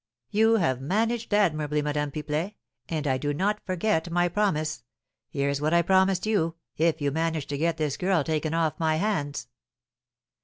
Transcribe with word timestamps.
"You 0.31 0.55
have 0.55 0.81
managed 0.81 1.31
admirably, 1.31 1.83
Madame 1.83 2.09
Pipelet; 2.09 2.55
and 2.89 3.05
I 3.05 3.19
do 3.19 3.35
not 3.35 3.63
forget 3.67 4.09
my 4.09 4.29
promise; 4.29 4.81
here 5.29 5.47
is 5.47 5.61
what 5.61 5.75
I 5.75 5.83
promised 5.83 6.25
you, 6.25 6.55
if 6.75 7.01
you 7.01 7.11
managed 7.11 7.49
to 7.49 7.57
get 7.59 7.77
this 7.77 7.97
girl 7.97 8.23
taken 8.23 8.55
off 8.55 8.79
my 8.79 8.95
hands." 8.95 9.47